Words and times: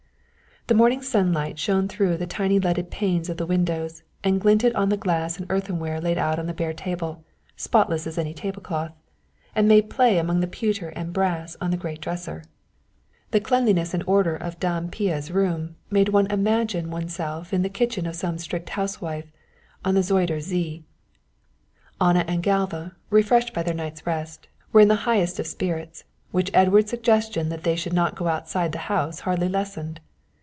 The 0.67 0.75
morning 0.75 1.01
sunlight 1.01 1.59
shone 1.59 1.89
through 1.89 2.15
the 2.15 2.25
tiny 2.27 2.57
leaded 2.57 2.91
panes 2.91 3.27
of 3.27 3.35
the 3.35 3.47
windows, 3.47 4.03
and 4.23 4.39
glinted 4.39 4.73
on 4.73 4.87
the 4.87 4.95
glass 4.95 5.37
and 5.37 5.45
earthenware 5.49 5.99
laid 5.99 6.17
out 6.17 6.39
on 6.39 6.45
the 6.45 6.53
bare 6.53 6.71
table, 6.71 7.25
spotless 7.57 8.07
as 8.07 8.17
any 8.17 8.33
tablecloth, 8.33 8.93
and 9.53 9.67
made 9.67 9.89
play 9.89 10.17
among 10.17 10.39
the 10.39 10.47
pewter 10.47 10.89
and 10.89 11.11
brass 11.11 11.57
on 11.59 11.71
the 11.71 11.77
great 11.77 11.99
dresser. 11.99 12.45
The 13.31 13.41
cleanliness 13.41 13.93
and 13.93 14.01
order 14.07 14.33
of 14.33 14.61
Dame 14.61 14.87
Pia's 14.89 15.29
room 15.29 15.75
made 15.89 16.09
one 16.09 16.27
imagine 16.31 16.89
oneself 16.89 17.51
in 17.53 17.63
the 17.63 17.67
kitchen 17.67 18.05
of 18.05 18.15
some 18.15 18.37
strict 18.37 18.69
housewife 18.69 19.29
on 19.83 19.95
the 19.95 20.03
Zuyder 20.03 20.39
Zee. 20.39 20.85
Anna 21.99 22.23
and 22.29 22.41
Galva, 22.41 22.95
refreshed 23.09 23.53
by 23.53 23.63
their 23.63 23.73
night's 23.73 24.05
rest, 24.07 24.47
were 24.71 24.79
in 24.81 24.87
the 24.89 24.95
highest 25.03 25.37
of 25.37 25.47
spirits, 25.47 26.05
which 26.29 26.51
Edward's 26.53 26.91
suggestion 26.91 27.49
that 27.49 27.63
they 27.63 27.75
should 27.75 27.93
not 27.93 28.15
go 28.15 28.29
outside 28.29 28.71
the 28.71 28.77
house 28.87 29.21
hardly 29.21 29.49
lessened. 29.49 29.99